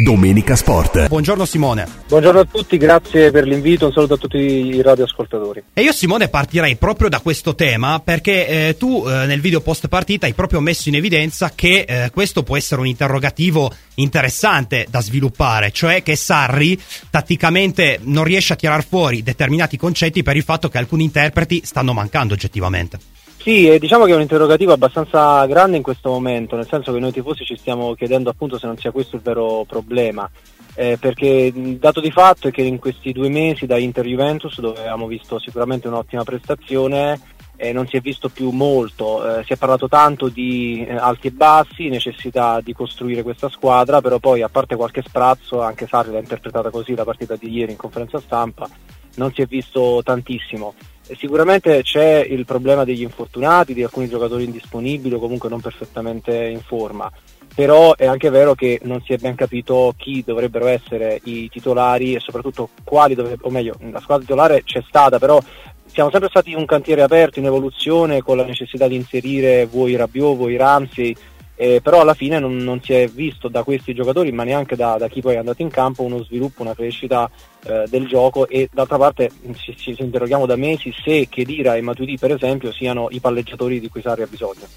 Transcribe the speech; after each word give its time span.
Domenica 0.00 0.54
Sport. 0.54 1.08
Buongiorno 1.08 1.44
Simone. 1.44 1.84
Buongiorno 2.06 2.38
a 2.38 2.44
tutti, 2.44 2.76
grazie 2.76 3.32
per 3.32 3.44
l'invito, 3.44 3.86
un 3.86 3.92
saluto 3.92 4.14
a 4.14 4.16
tutti 4.16 4.36
i 4.36 4.80
radioascoltatori. 4.80 5.64
E 5.72 5.82
io 5.82 5.90
Simone 5.90 6.28
partirei 6.28 6.76
proprio 6.76 7.08
da 7.08 7.18
questo 7.18 7.56
tema 7.56 7.98
perché 7.98 8.46
eh, 8.46 8.76
tu 8.76 9.04
eh, 9.08 9.26
nel 9.26 9.40
video 9.40 9.60
post 9.60 9.88
partita 9.88 10.26
hai 10.26 10.34
proprio 10.34 10.60
messo 10.60 10.88
in 10.88 10.94
evidenza 10.94 11.50
che 11.52 11.80
eh, 11.80 12.10
questo 12.12 12.44
può 12.44 12.56
essere 12.56 12.80
un 12.80 12.86
interrogativo 12.86 13.72
interessante 13.94 14.86
da 14.88 15.00
sviluppare, 15.00 15.72
cioè 15.72 16.04
che 16.04 16.14
Sarri 16.14 16.80
tatticamente 17.10 17.98
non 18.02 18.22
riesce 18.22 18.52
a 18.52 18.56
tirar 18.56 18.86
fuori 18.86 19.24
determinati 19.24 19.76
concetti 19.76 20.22
per 20.22 20.36
il 20.36 20.44
fatto 20.44 20.68
che 20.68 20.78
alcuni 20.78 21.02
interpreti 21.02 21.62
stanno 21.64 21.92
mancando 21.92 22.34
oggettivamente. 22.34 23.17
Sì, 23.40 23.68
e 23.68 23.78
diciamo 23.78 24.04
che 24.04 24.12
è 24.12 24.14
un 24.14 24.20
interrogativo 24.20 24.72
abbastanza 24.72 25.46
grande 25.46 25.76
in 25.76 25.82
questo 25.82 26.10
momento, 26.10 26.56
nel 26.56 26.66
senso 26.66 26.92
che 26.92 26.98
noi 26.98 27.12
tifosi 27.12 27.44
ci 27.44 27.56
stiamo 27.56 27.94
chiedendo 27.94 28.30
appunto 28.30 28.58
se 28.58 28.66
non 28.66 28.76
sia 28.76 28.90
questo 28.90 29.16
il 29.16 29.22
vero 29.22 29.64
problema. 29.66 30.28
Eh, 30.74 30.96
perché 31.00 31.52
il 31.54 31.78
dato 31.78 32.00
di 32.00 32.10
fatto 32.10 32.48
è 32.48 32.50
che 32.50 32.62
in 32.62 32.78
questi 32.78 33.12
due 33.12 33.28
mesi 33.28 33.66
da 33.66 33.78
Inter 33.78 34.04
Juventus, 34.04 34.60
dove 34.60 34.80
avevamo 34.80 35.06
visto 35.06 35.38
sicuramente 35.38 35.88
un'ottima 35.88 36.24
prestazione, 36.24 37.20
eh, 37.56 37.72
non 37.72 37.86
si 37.86 37.96
è 37.96 38.00
visto 38.00 38.28
più 38.28 38.50
molto. 38.50 39.38
Eh, 39.38 39.44
si 39.44 39.52
è 39.52 39.56
parlato 39.56 39.88
tanto 39.88 40.28
di 40.28 40.84
eh, 40.86 40.94
alti 40.94 41.28
e 41.28 41.32
bassi, 41.32 41.88
necessità 41.88 42.60
di 42.60 42.72
costruire 42.72 43.22
questa 43.22 43.48
squadra, 43.48 44.00
però 44.00 44.18
poi 44.18 44.42
a 44.42 44.48
parte 44.48 44.76
qualche 44.76 45.02
sprazzo, 45.02 45.62
anche 45.62 45.86
Sarri 45.86 46.12
l'ha 46.12 46.18
interpretata 46.18 46.70
così 46.70 46.94
la 46.94 47.04
partita 47.04 47.36
di 47.36 47.50
ieri 47.50 47.72
in 47.72 47.78
conferenza 47.78 48.20
stampa, 48.20 48.68
non 49.14 49.32
si 49.32 49.42
è 49.42 49.46
visto 49.46 50.00
tantissimo. 50.04 50.74
Sicuramente 51.16 51.82
c'è 51.82 52.26
il 52.28 52.44
problema 52.44 52.84
degli 52.84 53.02
infortunati, 53.02 53.74
di 53.74 53.82
alcuni 53.82 54.08
giocatori 54.08 54.44
indisponibili 54.44 55.14
o 55.14 55.18
comunque 55.18 55.48
non 55.48 55.60
perfettamente 55.60 56.46
in 56.46 56.60
forma, 56.60 57.10
però 57.54 57.94
è 57.96 58.06
anche 58.06 58.30
vero 58.30 58.54
che 58.54 58.78
non 58.82 59.02
si 59.02 59.12
è 59.12 59.16
ben 59.16 59.34
capito 59.34 59.94
chi 59.96 60.22
dovrebbero 60.24 60.66
essere 60.66 61.20
i 61.24 61.48
titolari 61.48 62.14
e 62.14 62.20
soprattutto 62.20 62.70
quali 62.84 63.14
dovrebbero, 63.14 63.48
o 63.48 63.50
meglio, 63.50 63.76
la 63.90 64.00
squadra 64.00 64.24
titolare 64.24 64.62
c'è 64.64 64.82
stata, 64.86 65.18
però 65.18 65.40
siamo 65.86 66.10
sempre 66.10 66.28
stati 66.28 66.54
un 66.54 66.66
cantiere 66.66 67.02
aperto 67.02 67.38
in 67.38 67.46
evoluzione 67.46 68.22
con 68.22 68.36
la 68.36 68.44
necessità 68.44 68.86
di 68.86 68.94
inserire 68.94 69.66
vuoi 69.66 69.96
Rabiot, 69.96 70.36
vuoi 70.36 70.56
Ramsey, 70.56 71.16
eh, 71.60 71.80
però 71.82 72.00
alla 72.00 72.14
fine 72.14 72.38
non, 72.38 72.56
non, 72.56 72.80
si 72.80 72.92
è 72.92 73.08
visto 73.08 73.48
da 73.48 73.64
questi 73.64 73.92
giocatori, 73.92 74.30
ma 74.30 74.44
neanche 74.44 74.76
da, 74.76 74.96
da, 74.96 75.08
chi 75.08 75.20
poi 75.20 75.34
è 75.34 75.38
andato 75.38 75.60
in 75.60 75.70
campo, 75.70 76.04
uno 76.04 76.22
sviluppo, 76.22 76.62
una 76.62 76.72
crescita 76.72 77.28
eh, 77.64 77.82
del 77.88 78.06
gioco 78.06 78.46
e 78.46 78.68
d'altra 78.72 78.96
parte 78.96 79.32
ci, 79.56 79.76
ci, 79.76 79.96
interroghiamo 79.98 80.46
da 80.46 80.54
mesi 80.54 80.94
se 81.04 81.26
Kedira 81.28 81.74
e 81.74 81.80
Matuidi 81.80 82.16
per 82.16 82.30
esempio 82.30 82.70
siano 82.70 83.08
i 83.10 83.18
palleggiatori 83.18 83.80
di 83.80 83.88
cui 83.88 84.00
Sarri 84.02 84.22
ha 84.22 84.28
bisogno. 84.28 84.68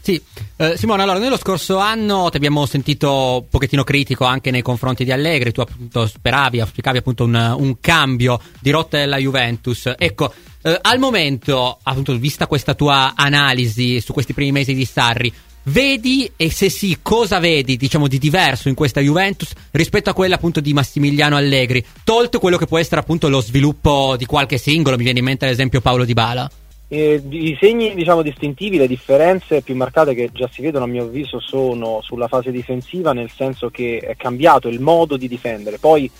Sì, 0.00 0.20
eh, 0.56 0.76
Simone, 0.76 1.02
allora 1.02 1.18
nello 1.18 1.36
scorso 1.36 1.78
anno 1.78 2.28
ti 2.30 2.36
abbiamo 2.36 2.66
sentito 2.66 3.40
un 3.42 3.48
pochettino 3.48 3.82
critico 3.82 4.24
anche 4.24 4.52
nei 4.52 4.62
confronti 4.62 5.02
di 5.02 5.10
Allegri, 5.10 5.50
tu 5.50 5.60
appunto 5.60 6.06
speravi, 6.06 6.60
auspicavi 6.60 6.98
appunto 6.98 7.24
un, 7.24 7.54
un 7.58 7.80
cambio 7.80 8.40
di 8.60 8.70
rotta 8.70 8.96
della 8.96 9.16
Juventus. 9.16 9.92
Ecco, 9.98 10.32
eh, 10.62 10.78
al 10.80 11.00
momento, 11.00 11.78
appunto, 11.82 12.16
vista 12.16 12.46
questa 12.46 12.74
tua 12.74 13.14
analisi 13.16 14.00
su 14.00 14.12
questi 14.12 14.32
primi 14.32 14.52
mesi 14.52 14.74
di 14.74 14.84
Sarri, 14.84 15.32
vedi 15.64 16.30
e 16.36 16.50
se 16.50 16.68
sì 16.68 16.98
cosa 17.02 17.38
vedi 17.38 17.76
diciamo 17.76 18.08
di 18.08 18.18
diverso 18.18 18.68
in 18.68 18.74
questa 18.74 19.00
Juventus 19.00 19.52
rispetto 19.70 20.10
a 20.10 20.14
quella 20.14 20.34
appunto 20.34 20.60
di 20.60 20.72
Massimiliano 20.72 21.36
Allegri 21.36 21.84
tolto 22.04 22.38
quello 22.38 22.56
che 22.56 22.66
può 22.66 22.78
essere 22.78 23.00
appunto 23.00 23.28
lo 23.28 23.40
sviluppo 23.40 24.16
di 24.16 24.26
qualche 24.26 24.58
singolo 24.58 24.96
mi 24.96 25.04
viene 25.04 25.20
in 25.20 25.24
mente 25.24 25.44
ad 25.44 25.52
esempio 25.52 25.80
Paolo 25.80 26.04
Di 26.04 26.14
Bala 26.14 26.50
eh, 26.92 27.22
I 27.26 27.56
segni 27.58 27.94
diciamo, 27.94 28.20
distintivi, 28.20 28.76
le 28.76 28.86
differenze 28.86 29.62
più 29.62 29.74
marcate 29.74 30.12
che 30.12 30.28
già 30.30 30.46
si 30.52 30.60
vedono 30.60 30.84
a 30.84 30.88
mio 30.88 31.04
avviso 31.04 31.40
sono 31.40 32.00
sulla 32.02 32.28
fase 32.28 32.50
difensiva, 32.50 33.14
nel 33.14 33.30
senso 33.30 33.70
che 33.70 33.96
è 33.96 34.14
cambiato 34.14 34.68
il 34.68 34.78
modo 34.78 35.16
di 35.16 35.26
difendere. 35.26 35.78
Poi 35.78 36.10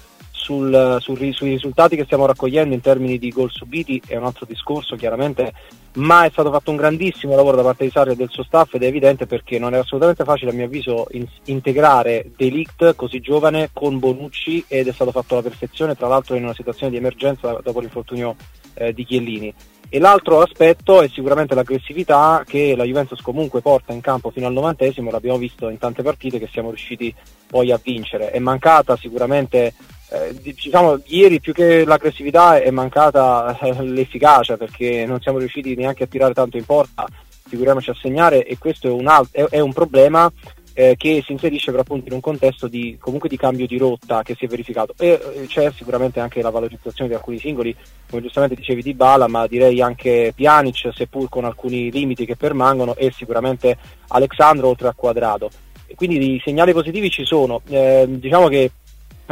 sul, 0.42 0.96
sul, 1.00 1.32
sui 1.32 1.50
risultati 1.50 1.94
che 1.94 2.04
stiamo 2.04 2.26
raccogliendo 2.26 2.74
in 2.74 2.80
termini 2.80 3.16
di 3.16 3.30
gol 3.30 3.50
subiti 3.50 4.02
è 4.06 4.16
un 4.16 4.24
altro 4.24 4.44
discorso 4.44 4.96
chiaramente, 4.96 5.52
ma 5.94 6.24
è 6.24 6.30
stato 6.30 6.50
fatto 6.50 6.70
un 6.70 6.76
grandissimo 6.76 7.36
lavoro 7.36 7.56
da 7.56 7.62
parte 7.62 7.84
di 7.84 7.90
Sarri 7.90 8.12
e 8.12 8.16
del 8.16 8.28
suo 8.28 8.42
staff 8.42 8.74
ed 8.74 8.82
è 8.82 8.86
evidente 8.86 9.26
perché 9.26 9.60
non 9.60 9.74
è 9.74 9.78
assolutamente 9.78 10.24
facile 10.24 10.50
a 10.50 10.54
mio 10.54 10.64
avviso 10.64 11.06
in, 11.12 11.26
integrare 11.44 12.32
Delict 12.36 12.96
così 12.96 13.20
giovane 13.20 13.70
con 13.72 14.00
Bonucci 14.00 14.64
ed 14.66 14.88
è 14.88 14.92
stato 14.92 15.12
fatto 15.12 15.34
alla 15.34 15.42
perfezione, 15.42 15.94
tra 15.94 16.08
l'altro 16.08 16.34
in 16.34 16.42
una 16.42 16.54
situazione 16.54 16.90
di 16.90 16.98
emergenza 16.98 17.58
dopo 17.62 17.78
l'infortunio 17.78 18.34
eh, 18.74 18.92
di 18.92 19.04
Chiellini. 19.04 19.54
E 19.94 19.98
l'altro 19.98 20.40
aspetto 20.40 21.02
è 21.02 21.08
sicuramente 21.08 21.54
l'aggressività 21.54 22.44
che 22.46 22.74
la 22.74 22.84
Juventus 22.84 23.20
comunque 23.20 23.60
porta 23.60 23.92
in 23.92 24.00
campo 24.00 24.30
fino 24.30 24.46
al 24.46 24.54
novantesimo, 24.54 25.10
l'abbiamo 25.10 25.36
visto 25.36 25.68
in 25.68 25.76
tante 25.76 26.02
partite 26.02 26.38
che 26.38 26.48
siamo 26.50 26.68
riusciti 26.70 27.14
poi 27.46 27.70
a 27.70 27.80
vincere. 27.82 28.30
È 28.30 28.38
mancata 28.38 28.96
sicuramente 28.96 29.74
eh, 30.12 30.34
diciamo, 30.40 31.00
ieri 31.06 31.40
più 31.40 31.54
che 31.54 31.84
l'aggressività 31.84 32.60
è 32.60 32.70
mancata 32.70 33.58
eh, 33.60 33.82
l'efficacia 33.82 34.58
perché 34.58 35.06
non 35.06 35.20
siamo 35.20 35.38
riusciti 35.38 35.74
neanche 35.74 36.04
a 36.04 36.06
tirare 36.06 36.34
tanto 36.34 36.58
in 36.58 36.66
porta, 36.66 37.06
figuriamoci 37.48 37.90
a 37.90 37.96
segnare 38.00 38.44
e 38.44 38.58
questo 38.58 38.88
è 38.88 38.90
un, 38.90 39.06
alt- 39.06 39.34
è, 39.34 39.44
è 39.44 39.60
un 39.60 39.72
problema 39.72 40.30
eh, 40.74 40.96
che 40.96 41.22
si 41.24 41.32
inserisce 41.32 41.70
per 41.70 41.80
appunto 41.80 42.08
in 42.08 42.14
un 42.14 42.20
contesto 42.20 42.66
di, 42.66 42.96
comunque 43.00 43.28
di 43.28 43.36
cambio 43.36 43.66
di 43.66 43.78
rotta 43.78 44.22
che 44.22 44.34
si 44.36 44.44
è 44.44 44.48
verificato 44.48 44.94
e 44.98 45.20
eh, 45.34 45.46
c'è 45.46 45.70
sicuramente 45.72 46.20
anche 46.20 46.42
la 46.42 46.50
valorizzazione 46.50 47.08
di 47.08 47.16
alcuni 47.16 47.38
singoli, 47.38 47.74
come 48.08 48.22
giustamente 48.22 48.56
dicevi 48.56 48.82
di 48.82 48.94
Bala, 48.94 49.28
ma 49.28 49.46
direi 49.46 49.80
anche 49.80 50.32
Pjanic 50.34 50.90
seppur 50.92 51.28
con 51.28 51.44
alcuni 51.44 51.90
limiti 51.90 52.26
che 52.26 52.36
permangono 52.36 52.96
e 52.96 53.10
sicuramente 53.14 53.76
Alexandro 54.08 54.68
oltre 54.68 54.88
a 54.88 54.94
Quadrado. 54.94 55.50
Quindi 55.94 56.34
i 56.34 56.40
segnali 56.42 56.72
positivi 56.72 57.10
ci 57.10 57.24
sono, 57.24 57.60
eh, 57.68 58.06
diciamo 58.08 58.48
che 58.48 58.70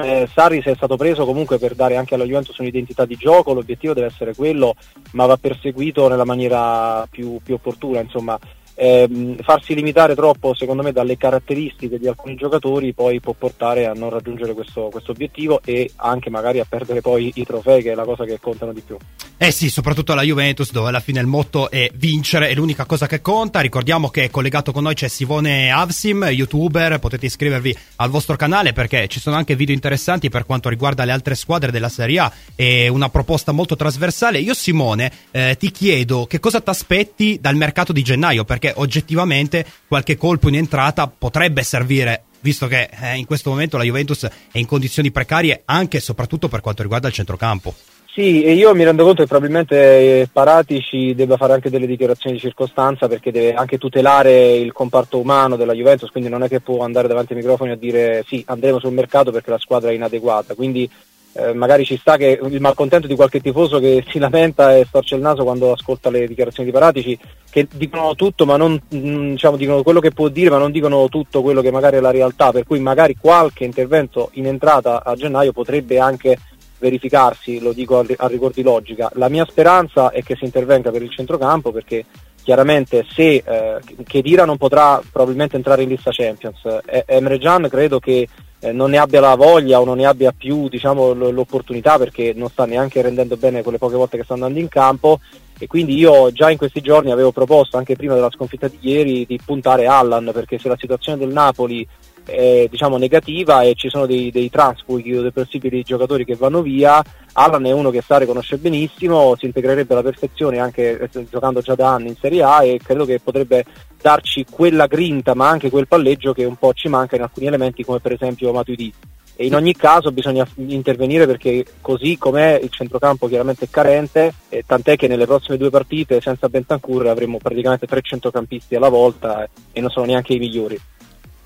eh, 0.05 0.29
Sarri 0.33 0.63
è 0.63 0.75
stato 0.75 0.97
preso 0.97 1.25
comunque 1.25 1.59
per 1.59 1.75
dare 1.75 1.97
anche 1.97 2.15
alla 2.15 2.25
Juventus 2.25 2.59
un'identità 2.59 3.05
di 3.05 3.17
gioco, 3.17 3.53
l'obiettivo 3.53 3.95
deve 3.95 4.09
essere 4.09 4.35
quello, 4.35 4.75
ma 5.13 5.27
va 5.27 5.37
perseguito 5.37 6.09
nella 6.09 6.25
maniera 6.25 7.07
più, 7.11 7.41
più 7.43 7.55
opportuna. 7.55 8.01
Insomma, 8.01 8.39
eh, 8.75 9.37
farsi 9.43 9.75
limitare 9.75 10.15
troppo 10.15 10.55
secondo 10.55 10.83
me 10.83 10.91
dalle 10.91 11.19
caratteristiche 11.19 11.99
di 11.99 12.09
alcuni 12.09 12.35
giocatori 12.35 12.95
poi 12.95 13.21
può 13.21 13.35
portare 13.35 13.85
a 13.85 13.93
non 13.93 14.09
raggiungere 14.09 14.55
questo, 14.55 14.89
questo, 14.91 15.11
obiettivo 15.11 15.61
e 15.63 15.91
anche 15.97 16.31
magari 16.31 16.61
a 16.61 16.67
perdere 16.67 17.03
poi 17.03 17.31
i 17.35 17.45
trofei 17.45 17.83
che 17.83 17.93
è 17.93 17.95
la 17.95 18.05
cosa 18.05 18.25
che 18.25 18.41
contano 18.41 18.73
di 18.73 18.81
più. 18.81 18.97
Eh 19.43 19.53
sì, 19.53 19.71
soprattutto 19.71 20.13
alla 20.13 20.21
Juventus 20.21 20.71
dove 20.71 20.91
alla 20.91 21.01
fine 21.01 21.19
il 21.19 21.27
motto 21.27 21.71
è 21.71 21.91
vincere, 21.95 22.51
è 22.51 22.55
l'unica 22.55 22.85
cosa 22.85 23.07
che 23.07 23.23
conta. 23.23 23.61
Ricordiamo 23.61 24.11
che 24.11 24.29
collegato 24.29 24.71
con 24.71 24.83
noi 24.83 24.93
c'è 24.93 25.09
Sivone 25.09 25.71
Avsim, 25.71 26.25
youtuber, 26.25 26.99
potete 26.99 27.25
iscrivervi 27.25 27.75
al 27.97 28.11
vostro 28.11 28.37
canale 28.37 28.75
perché 28.75 29.09
ci 29.09 29.19
sono 29.19 29.37
anche 29.37 29.57
video 29.57 29.75
interessanti 29.75 30.29
per 30.29 30.45
quanto 30.45 30.69
riguarda 30.69 31.07
le 31.07 31.13
altre 31.13 31.35
squadre 31.35 31.71
della 31.71 31.89
Serie 31.89 32.19
A 32.19 32.33
e 32.55 32.89
una 32.89 33.09
proposta 33.09 33.53
molto 33.53 33.77
trasversale. 33.77 34.41
Io 34.41 34.53
Simone 34.53 35.11
eh, 35.31 35.57
ti 35.59 35.71
chiedo 35.71 36.27
che 36.27 36.39
cosa 36.39 36.61
ti 36.61 36.69
aspetti 36.69 37.39
dal 37.41 37.57
mercato 37.57 37.95
di 37.95 38.03
gennaio 38.03 38.45
perché 38.45 38.75
oggettivamente 38.77 39.65
qualche 39.89 40.19
colpo 40.19 40.49
in 40.49 40.57
entrata 40.57 41.07
potrebbe 41.07 41.63
servire 41.63 42.25
visto 42.41 42.67
che 42.67 42.91
eh, 42.93 43.17
in 43.17 43.25
questo 43.25 43.49
momento 43.49 43.79
la 43.79 43.85
Juventus 43.85 44.25
è 44.25 44.59
in 44.59 44.67
condizioni 44.67 45.11
precarie 45.11 45.63
anche 45.65 45.97
e 45.97 46.01
soprattutto 46.01 46.49
per 46.49 46.61
quanto 46.61 46.83
riguarda 46.83 47.09
il 47.09 47.15
centrocampo. 47.15 47.75
Sì, 48.13 48.43
e 48.43 48.55
io 48.55 48.75
mi 48.75 48.83
rendo 48.83 49.05
conto 49.05 49.23
che 49.23 49.29
probabilmente 49.29 50.29
Paratici 50.33 51.15
debba 51.15 51.37
fare 51.37 51.53
anche 51.53 51.71
delle 51.71 51.87
dichiarazioni 51.87 52.35
di 52.35 52.43
circostanza 52.43 53.07
perché 53.07 53.31
deve 53.31 53.55
anche 53.55 53.79
tutelare 53.79 54.57
il 54.57 54.73
comparto 54.73 55.21
umano 55.21 55.55
della 55.55 55.75
Juventus, 55.75 56.11
quindi 56.11 56.29
non 56.29 56.43
è 56.43 56.49
che 56.49 56.61
può 56.61 56.83
andare 56.83 57.07
davanti 57.07 57.35
ai 57.35 57.39
microfoni 57.39 57.71
a 57.71 57.77
dire 57.77 58.25
sì, 58.27 58.43
andremo 58.47 58.81
sul 58.81 58.93
mercato 58.93 59.31
perché 59.31 59.51
la 59.51 59.59
squadra 59.59 59.91
è 59.91 59.95
inadeguata. 59.95 60.55
Quindi 60.55 60.91
eh, 61.35 61.53
magari 61.53 61.85
ci 61.85 61.97
sta 61.97 62.17
che 62.17 62.41
il 62.43 62.61
malcontento 62.61 63.07
di 63.07 63.15
qualche 63.15 63.41
tifoso 63.41 63.79
che 63.79 64.05
si 64.09 64.19
lamenta 64.19 64.77
e 64.77 64.85
storce 64.87 65.15
il 65.15 65.21
naso 65.21 65.45
quando 65.45 65.71
ascolta 65.71 66.11
le 66.11 66.27
dichiarazioni 66.27 66.69
di 66.69 66.75
Paratici 66.75 67.17
che 67.49 67.69
dicono 67.73 68.17
tutto 68.17 68.45
ma 68.45 68.57
non 68.57 68.73
mm, 68.93 69.31
diciamo, 69.31 69.57
dicono 69.57 69.85
quello 69.85 70.01
che 70.01 70.11
può 70.11 70.27
dire 70.27 70.51
ma 70.51 70.59
non 70.59 70.73
dicono 70.73 71.09
tutto 71.09 71.43
quello 71.43 71.61
che 71.61 71.71
magari 71.71 71.99
è 71.99 72.01
la 72.01 72.11
realtà 72.11 72.51
per 72.51 72.65
cui 72.65 72.81
magari 72.81 73.17
qualche 73.17 73.63
intervento 73.63 74.31
in 74.33 74.47
entrata 74.47 75.05
a 75.05 75.15
gennaio 75.15 75.53
potrebbe 75.53 76.01
anche 76.01 76.37
verificarsi 76.81 77.61
lo 77.61 77.73
dico 77.73 77.99
a, 77.99 78.27
rigor 78.27 78.53
di 78.53 78.63
logica. 78.63 79.11
La 79.15 79.29
mia 79.29 79.47
speranza 79.49 80.11
è 80.11 80.23
che 80.23 80.35
si 80.35 80.45
intervenga 80.45 80.91
per 80.91 81.03
il 81.03 81.11
centrocampo 81.11 81.71
perché 81.71 82.05
chiaramente 82.43 83.05
se 83.09 83.43
eh, 83.45 83.79
Kedira 84.05 84.45
non 84.45 84.57
potrà 84.57 85.01
probabilmente 85.13 85.57
entrare 85.57 85.83
in 85.83 85.91
lista 85.91 86.11
Champions. 86.13 86.61
Emre 87.07 87.39
Can 87.39 87.69
credo 87.69 88.01
che 88.01 88.27
eh, 88.61 88.73
non 88.73 88.91
ne 88.91 88.99
abbia 88.99 89.21
la 89.21 89.35
voglia 89.35 89.81
o 89.81 89.85
non 89.85 89.97
ne 89.97 90.07
abbia 90.07 90.33
più 90.33 90.69
diciamo, 90.69 91.13
l- 91.13 91.33
l'opportunità 91.33 91.99
perché 91.99 92.33
non 92.35 92.49
sta 92.49 92.67
neanche 92.67 93.01
rendendo 93.03 93.37
bene 93.37 93.63
quelle 93.63 93.79
poche 93.79 93.97
volte 93.97 94.17
che 94.17 94.25
sta 94.25 94.35
andando 94.35 94.59
in 94.59 94.69
campo. 94.69 95.21
E 95.59 95.67
quindi 95.67 95.95
io 95.95 96.33
già 96.33 96.51
in 96.51 96.57
questi 96.57 96.81
giorni 96.81 97.11
avevo 97.11 97.33
proposto 97.33 97.77
anche 97.77 97.95
prima 97.95 98.15
della 98.15 98.31
sconfitta 98.31 98.67
di 98.67 98.79
ieri 98.81 99.27
di 99.27 99.39
puntare 99.45 99.87
Allan 99.87 100.31
perché 100.33 100.59
se 100.59 100.69
la 100.69 100.77
situazione 100.79 101.19
del 101.19 101.33
Napoli 101.33 101.87
è 102.31 102.69
diciamo, 102.71 102.97
negativa 102.97 103.63
e 103.63 103.75
ci 103.75 103.89
sono 103.89 104.07
dei, 104.07 104.31
dei 104.31 104.49
transfughi 104.49 105.17
o 105.17 105.23
dei 105.23 105.33
possibili 105.33 105.83
giocatori 105.83 106.25
che 106.25 106.37
vanno 106.37 106.63
via. 106.63 107.03
Alan 107.33 107.67
è 107.67 107.73
uno 107.73 107.91
che 107.91 108.03
Sari 108.03 108.27
conosce 108.27 108.57
benissimo, 108.57 109.35
si 109.37 109.47
integrerebbe 109.47 109.93
alla 109.93 110.03
perfezione 110.03 110.59
anche 110.59 110.99
eh, 110.99 111.27
giocando 111.29 111.61
già 111.61 111.75
da 111.75 111.95
anni 111.95 112.09
in 112.09 112.17
Serie 112.17 112.43
A 112.43 112.65
e 112.65 112.79
credo 112.83 113.05
che 113.05 113.21
potrebbe 113.21 113.65
darci 114.01 114.47
quella 114.51 114.87
grinta 114.87 115.35
ma 115.35 115.49
anche 115.49 115.71
quel 115.71 115.89
palleggio 115.89 116.33
che 116.33 116.45
un 116.45 116.57
po' 116.57 116.73
ci 116.73 116.89
manca 116.89 117.17
in 117.17 117.23
alcuni 117.23 117.47
elementi 117.47 117.85
come 117.85 118.01
per 118.01 118.13
esempio 118.13 118.53
Matuidi. 118.53 118.93
E 119.37 119.47
in 119.47 119.55
ogni 119.55 119.75
caso 119.75 120.13
bisogna 120.13 120.47
intervenire 120.57 121.25
perché 121.25 121.65
così 121.81 122.19
com'è 122.19 122.61
il 122.63 122.69
centrocampo 122.69 123.27
chiaramente 123.27 123.65
è 123.65 123.69
carente, 123.71 124.35
eh, 124.51 124.65
tant'è 124.67 124.97
che 124.97 125.09
nelle 125.09 125.25
prossime 125.25 125.57
due 125.57 125.71
partite 125.71 126.21
senza 126.21 126.51
Bentancur 126.51 127.07
avremo 127.07 127.39
praticamente 127.39 127.87
tre 127.87 128.03
centrocampisti 128.03 128.75
alla 128.75 128.91
volta 128.91 129.43
eh, 129.43 129.49
e 129.73 129.81
non 129.81 129.89
sono 129.89 130.05
neanche 130.05 130.35
i 130.35 130.39
migliori. 130.39 130.79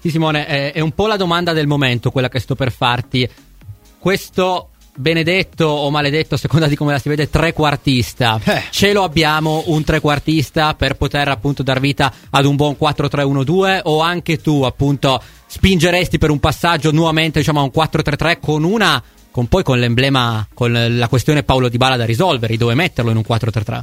Sì, 0.05 0.11
Simone, 0.11 0.45
è, 0.45 0.73
è 0.75 0.81
un 0.81 0.93
po' 0.93 1.07
la 1.07 1.17
domanda 1.17 1.55
del 1.55 1.67
momento 1.67 2.11
quella 2.11 2.29
che 2.29 2.39
sto 2.39 2.55
per 2.55 2.71
farti. 2.71 3.27
Questo 3.99 4.69
benedetto 4.95 5.65
o 5.65 5.91
maledetto, 5.91 6.35
a 6.35 6.37
seconda 6.37 6.67
di 6.67 6.77
come 6.77 6.93
la 6.93 6.99
si 6.99 7.09
vede, 7.09 7.31
trequartista. 7.31 8.39
Eh. 8.45 8.65
Ce 8.69 8.93
lo 8.93 9.03
abbiamo 9.03 9.63
un 9.69 9.83
trequartista 9.83 10.75
per 10.75 10.97
poter 10.97 11.29
appunto 11.29 11.63
dar 11.63 11.81
vita 11.81 12.13
ad 12.29 12.45
un 12.45 12.55
buon 12.55 12.77
4-3-1-2 12.79 13.81
o 13.85 14.01
anche 14.01 14.43
tu 14.43 14.63
appunto 14.65 15.23
spingeresti 15.47 16.19
per 16.19 16.29
un 16.29 16.39
passaggio 16.39 16.91
nuovamente 16.91 17.39
diciamo 17.39 17.61
a 17.61 17.63
un 17.63 17.71
4-3-3 17.75 18.41
con 18.41 18.63
una 18.63 19.03
con 19.31 19.49
poi 19.49 19.63
con 19.63 19.79
l'emblema 19.79 20.47
con 20.53 20.71
la 20.71 21.09
questione 21.09 21.45
Paolo 21.45 21.71
Di 21.71 21.79
Bala 21.79 21.97
da 21.97 22.05
risolvere, 22.05 22.59
dove 22.59 22.75
metterlo 22.75 23.11
in 23.11 23.17
un 23.17 23.25
4-3-3? 23.27 23.83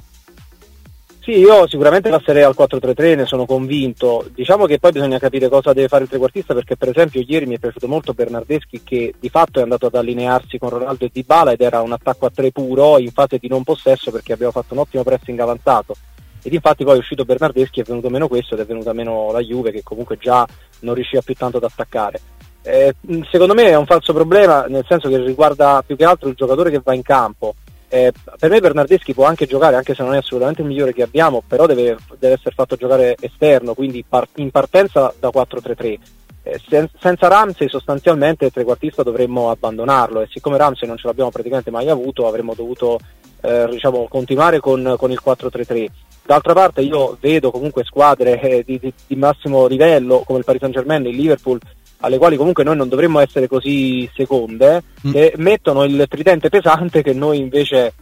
Sì, 1.23 1.37
io 1.37 1.67
sicuramente 1.67 2.09
passerei 2.09 2.41
al 2.41 2.55
4-3-3, 2.57 3.15
ne 3.15 3.25
sono 3.27 3.45
convinto. 3.45 4.27
Diciamo 4.33 4.65
che 4.65 4.79
poi 4.79 4.91
bisogna 4.91 5.19
capire 5.19 5.49
cosa 5.49 5.71
deve 5.71 5.87
fare 5.87 6.03
il 6.03 6.09
trequartista 6.09 6.55
perché 6.55 6.75
per 6.75 6.89
esempio 6.89 7.23
ieri 7.23 7.45
mi 7.45 7.57
è 7.57 7.59
piaciuto 7.59 7.87
molto 7.87 8.15
Bernardeschi 8.15 8.81
che 8.83 9.13
di 9.19 9.29
fatto 9.29 9.59
è 9.59 9.61
andato 9.61 9.85
ad 9.85 9.93
allinearsi 9.93 10.57
con 10.57 10.69
Ronaldo 10.69 11.05
e 11.05 11.11
Dybala 11.13 11.51
ed 11.51 11.61
era 11.61 11.81
un 11.81 11.91
attacco 11.91 12.25
a 12.25 12.31
tre 12.33 12.51
puro 12.51 12.97
in 12.97 13.11
fase 13.11 13.37
di 13.37 13.47
non 13.47 13.61
possesso 13.61 14.09
perché 14.09 14.33
abbiamo 14.33 14.51
fatto 14.51 14.73
un 14.73 14.79
ottimo 14.79 15.03
pressing 15.03 15.39
avanzato. 15.39 15.93
Ed 16.41 16.53
infatti 16.53 16.83
poi 16.83 16.95
è 16.95 16.99
uscito 16.99 17.23
Bernardeschi, 17.23 17.81
è 17.81 17.83
venuto 17.83 18.09
meno 18.09 18.27
questo 18.27 18.55
ed 18.55 18.61
è 18.61 18.65
venuta 18.65 18.91
meno 18.91 19.31
la 19.31 19.41
Juve 19.41 19.71
che 19.71 19.83
comunque 19.83 20.17
già 20.17 20.43
non 20.79 20.95
riusciva 20.95 21.21
più 21.21 21.35
tanto 21.35 21.57
ad 21.57 21.65
attaccare. 21.65 22.19
Eh, 22.63 22.95
secondo 23.29 23.53
me 23.53 23.65
è 23.65 23.75
un 23.75 23.85
falso 23.85 24.11
problema 24.11 24.65
nel 24.65 24.85
senso 24.87 25.07
che 25.07 25.17
riguarda 25.17 25.83
più 25.85 25.95
che 25.95 26.03
altro 26.03 26.29
il 26.29 26.35
giocatore 26.35 26.71
che 26.71 26.81
va 26.83 26.95
in 26.95 27.03
campo 27.03 27.53
eh, 27.93 28.13
per 28.39 28.49
me 28.49 28.61
Bernardeschi 28.61 29.13
può 29.13 29.25
anche 29.25 29.45
giocare, 29.45 29.75
anche 29.75 29.93
se 29.93 30.01
non 30.01 30.13
è 30.13 30.17
assolutamente 30.19 30.61
il 30.61 30.67
migliore 30.69 30.93
che 30.93 31.03
abbiamo, 31.03 31.43
però 31.45 31.65
deve, 31.65 31.97
deve 32.17 32.35
essere 32.35 32.55
fatto 32.55 32.77
giocare 32.77 33.17
esterno, 33.19 33.73
quindi 33.73 34.05
par- 34.07 34.29
in 34.35 34.49
partenza 34.49 35.13
da 35.19 35.27
4-3-3. 35.27 35.99
Eh, 36.43 36.61
sen- 36.69 36.89
senza 36.97 37.27
Ramsey 37.27 37.67
sostanzialmente 37.67 38.45
il 38.45 38.51
trequartista 38.51 39.03
dovremmo 39.03 39.51
abbandonarlo 39.51 40.21
e 40.21 40.27
siccome 40.31 40.57
Ramsey 40.57 40.87
non 40.87 40.97
ce 40.97 41.05
l'abbiamo 41.05 41.29
praticamente 41.29 41.69
mai 41.69 41.87
avuto 41.87 42.25
avremmo 42.27 42.55
dovuto 42.55 42.97
eh, 43.41 43.67
diciamo, 43.69 44.07
continuare 44.07 44.59
con, 44.59 44.95
con, 44.97 45.11
il 45.11 45.19
4-3-3. 45.23 45.87
D'altra 46.25 46.53
parte 46.53 46.81
io 46.81 47.17
vedo 47.19 47.51
comunque 47.51 47.83
squadre 47.83 48.39
eh, 48.39 48.63
di, 48.65 48.79
di, 48.79 48.93
di 49.05 49.15
massimo 49.17 49.67
livello 49.67 50.23
come 50.25 50.39
il 50.39 50.45
Paris 50.45 50.61
Saint 50.61 50.75
Germain, 50.75 51.05
il 51.05 51.15
Liverpool 51.15 51.59
alle 52.01 52.17
quali 52.17 52.35
comunque 52.35 52.63
noi 52.63 52.75
non 52.75 52.89
dovremmo 52.89 53.19
essere 53.19 53.47
così 53.47 54.09
seconde, 54.13 54.83
mm. 55.07 55.11
che 55.11 55.33
mettono 55.37 55.83
il 55.83 56.05
tridente 56.09 56.49
pesante 56.49 57.01
che 57.01 57.13
noi 57.13 57.39
invece, 57.39 57.93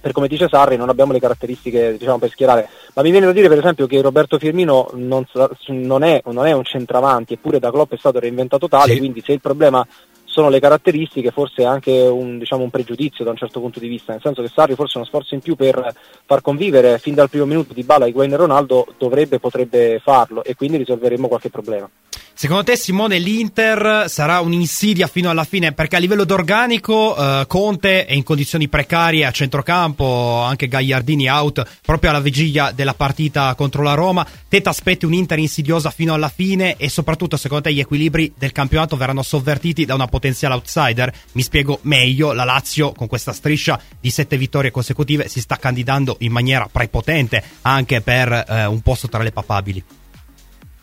per 0.00 0.12
come 0.12 0.28
dice 0.28 0.48
Sarri, 0.48 0.76
non 0.76 0.88
abbiamo 0.88 1.12
le 1.12 1.20
caratteristiche 1.20 1.96
diciamo, 1.96 2.18
per 2.18 2.30
schierare. 2.30 2.68
Ma 2.94 3.02
mi 3.02 3.10
viene 3.10 3.26
da 3.26 3.32
dire 3.32 3.48
per 3.48 3.58
esempio 3.58 3.86
che 3.86 4.02
Roberto 4.02 4.38
Firmino 4.38 4.90
non, 4.94 5.24
non, 5.66 6.02
è, 6.02 6.22
non 6.26 6.46
è, 6.46 6.52
un 6.52 6.64
centravanti, 6.64 7.34
eppure 7.34 7.58
da 7.58 7.70
Klopp 7.70 7.92
è 7.92 7.98
stato 7.98 8.18
reinventato 8.18 8.68
tale, 8.68 8.92
sì. 8.92 8.98
quindi 8.98 9.22
se 9.24 9.32
il 9.32 9.40
problema 9.40 9.86
sono 10.24 10.48
le 10.48 10.58
caratteristiche, 10.58 11.30
forse 11.30 11.62
è 11.62 11.64
anche 11.64 11.92
un, 11.92 12.38
diciamo, 12.38 12.64
un, 12.64 12.70
pregiudizio 12.70 13.24
da 13.24 13.30
un 13.30 13.36
certo 13.36 13.60
punto 13.60 13.78
di 13.78 13.86
vista, 13.86 14.10
nel 14.10 14.20
senso 14.20 14.42
che 14.42 14.50
Sarri 14.52 14.74
forse 14.74 14.96
uno 14.96 15.06
sforzo 15.06 15.34
in 15.34 15.40
più 15.40 15.54
per 15.54 15.94
far 16.24 16.40
convivere 16.40 16.98
fin 16.98 17.14
dal 17.14 17.30
primo 17.30 17.44
minuto 17.44 17.72
di 17.72 17.84
Bala 17.84 18.06
Higuain 18.06 18.32
e 18.32 18.36
Ronaldo 18.36 18.84
dovrebbe, 18.98 19.38
potrebbe 19.38 20.00
farlo 20.02 20.42
e 20.42 20.56
quindi 20.56 20.78
risolveremo 20.78 21.28
qualche 21.28 21.50
problema. 21.50 21.88
Secondo 22.36 22.64
te, 22.64 22.76
Simone, 22.76 23.18
l'Inter 23.18 24.06
sarà 24.08 24.40
un'insidia 24.40 25.06
fino 25.06 25.30
alla 25.30 25.44
fine? 25.44 25.70
Perché 25.70 25.94
a 25.94 25.98
livello 26.00 26.24
d'organico 26.24 27.16
eh, 27.16 27.44
Conte 27.46 28.06
è 28.06 28.12
in 28.12 28.24
condizioni 28.24 28.68
precarie 28.68 29.24
a 29.24 29.30
centrocampo, 29.30 30.40
anche 30.40 30.66
Gagliardini 30.66 31.28
out 31.28 31.64
proprio 31.80 32.10
alla 32.10 32.18
vigilia 32.18 32.72
della 32.72 32.92
partita 32.92 33.54
contro 33.54 33.82
la 33.82 33.94
Roma. 33.94 34.26
Te 34.48 34.60
ti 34.60 34.68
aspetti 34.68 35.04
un'Inter 35.04 35.38
insidiosa 35.38 35.90
fino 35.90 36.12
alla 36.12 36.28
fine 36.28 36.76
e 36.76 36.88
soprattutto, 36.88 37.36
secondo 37.36 37.68
te, 37.68 37.72
gli 37.72 37.80
equilibri 37.80 38.32
del 38.36 38.50
campionato 38.50 38.96
verranno 38.96 39.22
sovvertiti 39.22 39.84
da 39.84 39.94
una 39.94 40.08
potenziale 40.08 40.54
outsider? 40.54 41.14
Mi 41.32 41.42
spiego 41.42 41.78
meglio, 41.82 42.32
la 42.32 42.44
Lazio 42.44 42.92
con 42.92 43.06
questa 43.06 43.32
striscia 43.32 43.80
di 44.00 44.10
sette 44.10 44.36
vittorie 44.36 44.72
consecutive 44.72 45.28
si 45.28 45.40
sta 45.40 45.56
candidando 45.56 46.16
in 46.20 46.32
maniera 46.32 46.68
prepotente 46.70 47.42
anche 47.62 48.00
per 48.00 48.44
eh, 48.48 48.64
un 48.66 48.80
posto 48.80 49.08
tra 49.08 49.22
le 49.22 49.30
papabili. 49.30 49.84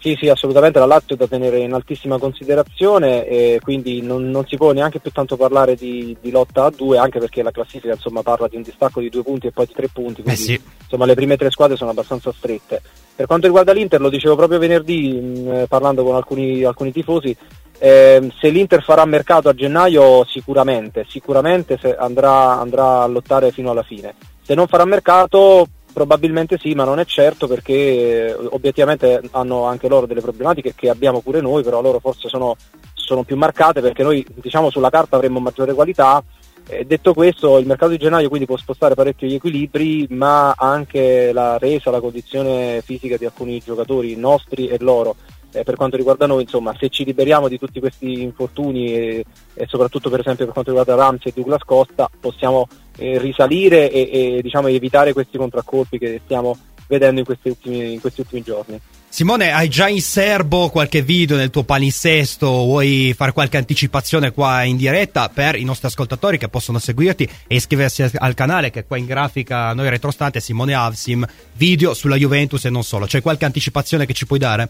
Sì, 0.02 0.18
sì, 0.20 0.30
assolutamente 0.30 0.80
la 0.80 0.88
Lazio 0.88 1.14
è 1.14 1.18
da 1.18 1.28
tenere 1.28 1.60
in 1.60 1.74
altissima 1.74 2.18
considerazione 2.18 3.28
e 3.28 3.60
quindi 3.62 4.02
non, 4.02 4.32
non 4.32 4.48
si 4.48 4.58
può 4.58 4.72
neanche 4.72 5.00
più 5.00 5.12
tanto 5.12 5.38
parlare 5.38 5.76
di, 5.76 6.18
di, 6.20 6.32
lotta 6.32 6.66
a 6.66 6.72
due, 6.76 6.98
anche 6.98 7.20
perché 7.20 7.44
la 7.44 7.52
classifica 7.52 7.94
insomma, 7.94 8.24
parla 8.24 8.48
di 8.48 8.56
un 8.56 8.64
distacco 8.64 9.00
di 9.00 9.10
due 9.10 9.22
punti 9.22 9.46
e 9.46 9.52
poi 9.52 9.68
di 9.68 9.74
tre 9.74 9.90
punti, 9.90 10.24
quindi 10.24 10.42
eh 10.42 10.44
sì. 10.44 10.62
insomma, 10.82 11.06
le 11.06 11.14
prime 11.14 11.38
tre 11.38 11.52
squadre 11.52 11.78
sono 11.78 11.92
abbastanza 11.92 12.34
strette. 12.36 12.82
Per 13.16 13.28
quanto 13.28 13.46
riguarda 13.46 13.74
l'Inter, 13.74 14.02
lo 14.02 14.10
dicevo 14.10 14.36
proprio 14.36 14.58
venerdì 14.58 15.12
mh, 15.12 15.50
mm, 15.50 15.64
parlando 15.68 16.04
con 16.04 16.16
alcuni, 16.16 16.64
alcuni 16.64 16.92
tifosi, 16.92 17.38
eh, 17.78 18.28
se 18.40 18.50
l'Inter 18.50 18.82
farà 18.82 19.06
mercato 19.06 19.50
a 19.50 19.54
gennaio 19.54 20.26
sicuramente, 20.26 21.06
sicuramente 21.08 21.78
andrà, 21.96 22.60
andrà 22.60 23.04
a 23.04 23.08
lottare 23.08 23.52
fino 23.52 23.70
alla 23.70 23.84
fine. 23.84 24.16
Se 24.42 24.56
non 24.56 24.66
farà 24.66 24.86
mercato 24.86 25.68
Probabilmente 25.94 26.58
sì, 26.58 26.74
ma 26.74 26.84
non 26.84 27.00
è 27.00 27.06
certo 27.06 27.48
perché 27.48 27.74
eh, 27.74 28.34
obiettivamente 28.34 29.22
hanno 29.32 29.66
anche 29.66 29.88
loro 29.88 30.06
delle 30.06 30.22
problematiche 30.22 30.74
che 30.76 30.90
abbiamo 30.90 31.22
pure 31.22 31.42
noi, 31.42 31.64
però 31.64 31.82
loro 31.82 32.00
forse 32.00 32.30
sono, 32.30 32.56
sono 32.94 33.24
più 33.24 33.36
marcate 33.36 33.82
perché 33.82 34.04
noi 34.04 34.26
diciamo 34.34 34.70
sulla 34.70 34.90
carta 34.90 35.16
avremmo 35.16 35.40
maggiore 35.40 35.74
qualità. 35.74 36.24
Eh, 36.68 36.86
detto 36.86 37.14
questo, 37.14 37.58
il 37.58 37.66
mercato 37.66 37.92
di 37.92 37.98
gennaio 37.98 38.30
quindi 38.30 38.46
può 38.46 38.56
spostare 38.56 38.96
parecchio 38.96 39.28
gli 39.28 39.34
equilibri, 39.34 40.08
ma 40.12 40.54
anche 40.58 41.34
la 41.34 41.58
resa, 41.58 41.92
la 41.92 42.00
condizione 42.00 42.82
fisica 42.82 43.18
di 43.18 43.26
alcuni 43.26 43.60
giocatori 43.60 44.16
nostri 44.16 44.68
e 44.68 44.78
loro 44.80 45.16
eh, 45.54 45.64
per 45.64 45.76
quanto 45.76 45.98
riguarda 45.98 46.26
noi, 46.26 46.44
insomma, 46.44 46.74
se 46.78 46.90
ci 46.90 47.04
liberiamo 47.04 47.48
di 47.48 47.60
tutti 47.60 47.80
questi 47.80 48.22
infortuni 48.22 48.94
e, 48.94 49.26
e 49.54 49.66
soprattutto 49.68 50.10
per 50.10 50.22
esempio 50.22 50.46
per 50.46 50.54
quanto 50.54 50.72
riguarda 50.72 50.96
Ramsey 50.96 51.32
e 51.32 51.34
Douglas 51.36 51.64
Costa, 51.64 52.10
possiamo 52.20 52.68
eh, 52.98 53.18
risalire 53.20 53.92
e, 53.92 54.10
e 54.12 54.42
diciamo, 54.42 54.68
evitare 54.68 55.14
questi 55.14 55.38
contraccolpi 55.38 55.98
che 55.98 56.22
stiamo 56.24 56.58
vedendo 56.88 57.20
in 57.20 57.26
questi 57.26 57.48
ultimi, 57.50 57.94
in 57.94 58.02
questi 58.02 58.22
ultimi 58.22 58.42
giorni. 58.42 58.80
Simone, 59.08 59.52
hai 59.52 59.68
già 59.68 59.90
in 59.90 60.02
serbo 60.02 60.70
qualche 60.70 61.02
video 61.02 61.36
nel 61.36 61.50
tuo 61.50 61.64
palinsesto? 61.64 62.48
Vuoi 62.48 63.14
fare 63.16 63.34
qualche 63.34 63.58
anticipazione 63.58 64.32
qua 64.32 64.64
in 64.64 64.78
diretta 64.78 65.28
per 65.28 65.56
i 65.56 65.66
nostri 65.66 65.88
ascoltatori 65.88 66.38
che 66.38 66.48
possono 66.48 66.80
seguirti 66.80 67.28
e 67.48 67.56
iscriversi 67.56 68.10
al 68.14 68.34
canale 68.34 68.72
che 68.72 68.86
qua 68.86 68.98
in 68.98 69.06
grafica 69.06 69.74
noi 69.74 69.90
retrostante 69.90 70.40
Simone 70.40 70.74
Avsim, 70.74 71.26
video 71.56 71.94
sulla 71.94 72.16
Juventus 72.16 72.64
e 72.64 72.70
non 72.70 72.84
solo. 72.84 73.06
C'è 73.06 73.22
qualche 73.22 73.44
anticipazione 73.44 74.06
che 74.06 74.14
ci 74.14 74.26
puoi 74.26 74.40
dare? 74.40 74.70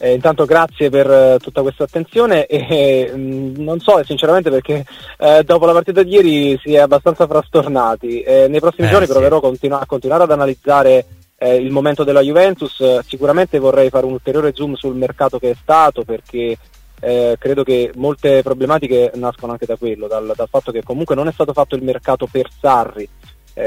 Eh, 0.00 0.14
intanto 0.14 0.44
grazie 0.44 0.90
per 0.90 1.08
uh, 1.08 1.38
tutta 1.38 1.60
questa 1.60 1.82
attenzione 1.82 2.46
e 2.46 3.10
mh, 3.12 3.18
mm, 3.18 3.54
non 3.56 3.80
so 3.80 4.00
sinceramente 4.04 4.48
perché 4.48 4.84
uh, 5.18 5.42
dopo 5.42 5.66
la 5.66 5.72
partita 5.72 6.04
di 6.04 6.12
ieri 6.12 6.58
si 6.62 6.74
è 6.74 6.78
abbastanza 6.78 7.26
frastornati. 7.26 8.20
Eh, 8.20 8.46
nei 8.48 8.60
prossimi 8.60 8.86
eh, 8.86 8.90
giorni 8.90 9.06
sì. 9.06 9.12
proverò 9.12 9.40
continu- 9.40 9.80
a 9.80 9.86
continuare 9.86 10.22
ad 10.22 10.30
analizzare 10.30 11.04
eh, 11.36 11.56
il 11.56 11.72
momento 11.72 12.04
della 12.04 12.20
Juventus. 12.20 13.00
sicuramente 13.00 13.58
vorrei 13.58 13.90
fare 13.90 14.06
un 14.06 14.12
ulteriore 14.12 14.52
zoom 14.54 14.74
sul 14.74 14.94
mercato 14.94 15.40
che 15.40 15.50
è 15.50 15.56
stato 15.60 16.04
perché 16.04 16.56
credo 17.00 17.62
che 17.62 17.92
molte 17.94 18.42
problematiche 18.42 19.12
nascono 19.14 19.52
anche 19.52 19.66
da 19.66 19.76
quello, 19.76 20.08
dal, 20.08 20.32
dal, 20.34 20.48
fatto 20.48 20.72
che 20.72 20.82
comunque 20.82 21.14
non 21.14 21.28
è 21.28 21.32
stato 21.32 21.52
fatto 21.52 21.76
il 21.76 21.84
mercato 21.84 22.26
per 22.26 22.48
Sarri. 22.60 23.08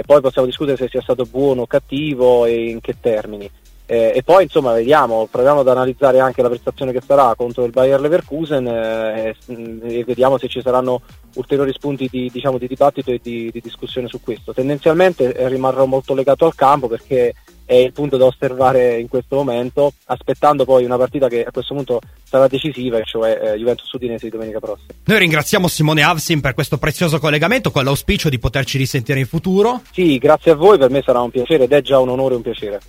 poi 0.05 0.19
possiamo 0.19 0.47
discutere 0.47 0.75
se 0.75 0.89
sia 0.89 1.01
stato 1.01 1.23
buono 1.23 1.61
o 1.61 1.65
cattivo 1.65 2.45
e 2.45 2.69
in 2.69 2.81
che 2.81 2.97
termini. 3.00 3.50
Eh, 3.91 4.13
e 4.15 4.24
poi 4.24 4.43
insomma 4.43 4.71
vediamo, 4.71 5.27
proviamo 5.29 5.60
ad 5.60 5.67
analizzare 5.67 6.21
anche 6.21 6.41
la 6.41 6.48
prestazione 6.48 6.93
che 6.93 7.01
sarà 7.05 7.36
contro 7.36 7.65
il 7.65 7.71
Bayer 7.71 8.00
Leverkusen 8.00 8.65
eh, 8.65 9.36
e 9.48 10.03
vediamo 10.05 10.38
se 10.38 10.48
ci 10.48 10.62
saranno 10.62 11.01
ulteriori 11.33 11.74
spunti 11.74 12.07
di, 12.10 12.29
diciamo, 12.31 12.57
di 12.57 12.67
dibattito 12.67 13.12
e 13.12 13.19
di, 13.21 13.50
di, 13.51 13.60
discussione 13.60 14.07
su 14.07 14.21
questo. 14.21 14.53
Tendenzialmente 14.53 15.33
eh, 15.33 15.50
rimarrò 15.50 15.83
molto 15.83 16.13
legato 16.13 16.45
al 16.45 16.55
campo 16.55 16.88
perché 16.88 17.33
è 17.65 17.75
il 17.75 17.91
punto 17.91 18.15
da 18.15 18.27
osservare 18.27 18.98
in 18.98 19.10
questo 19.10 19.36
momento, 19.36 19.91
aspettando 20.05 20.63
poi 20.63 20.86
una 20.86 20.98
partita 20.98 21.27
che 21.27 21.43
a 21.43 21.51
questo 21.51 21.74
punto 21.74 22.00
sarà 22.24 22.48
decisiva, 22.48 23.01
cioè 23.01 23.41
eh, 23.43 23.57
Juventus 23.57 23.91
Udinese 23.91 24.24
di 24.24 24.31
domenica 24.31 24.62
prossima. 24.62 24.93
Noi 25.03 25.19
ringraziamo 25.19 25.67
Simone 25.67 26.03
Avsin 26.03 26.39
per 26.39 26.53
questo 26.53 26.77
prezioso 26.77 27.19
collegamento 27.19 27.71
con 27.71 27.83
l'auspicio 27.83 28.29
di 28.29 28.39
poterci 28.39 28.77
risentire 28.77 29.19
in 29.19 29.27
futuro. 29.27 29.81
Sì, 29.91 30.17
grazie 30.17 30.51
a 30.51 30.55
voi, 30.55 30.77
per 30.77 30.89
me 30.89 31.01
sarà 31.01 31.19
un 31.19 31.29
piacere 31.29 31.65
ed 31.65 31.74
è 31.74 31.81
già 31.81 32.00
un 32.00 32.07
onore 32.07 32.36
e 32.36 32.38
un 32.38 32.43
piacere. 32.43 32.79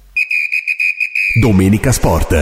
Domenica 1.35 1.93
Sport. 1.93 2.35